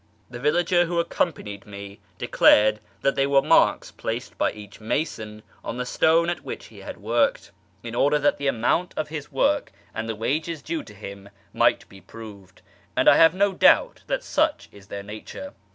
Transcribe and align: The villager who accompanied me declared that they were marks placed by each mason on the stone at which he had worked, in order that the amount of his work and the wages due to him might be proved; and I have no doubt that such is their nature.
The 0.31 0.39
villager 0.39 0.85
who 0.85 0.97
accompanied 0.99 1.67
me 1.67 1.99
declared 2.17 2.79
that 3.03 3.13
they 3.13 3.27
were 3.27 3.43
marks 3.43 3.91
placed 3.91 4.35
by 4.35 4.51
each 4.51 4.79
mason 4.81 5.43
on 5.63 5.77
the 5.77 5.85
stone 5.85 6.27
at 6.27 6.43
which 6.43 6.65
he 6.65 6.79
had 6.79 6.97
worked, 6.97 7.51
in 7.83 7.93
order 7.93 8.17
that 8.17 8.39
the 8.39 8.47
amount 8.47 8.95
of 8.97 9.09
his 9.09 9.31
work 9.31 9.71
and 9.93 10.09
the 10.09 10.15
wages 10.15 10.63
due 10.63 10.81
to 10.85 10.95
him 10.95 11.29
might 11.53 11.87
be 11.87 12.01
proved; 12.01 12.63
and 12.97 13.07
I 13.07 13.17
have 13.17 13.35
no 13.35 13.53
doubt 13.53 14.01
that 14.07 14.23
such 14.23 14.69
is 14.71 14.87
their 14.87 15.03
nature. 15.03 15.53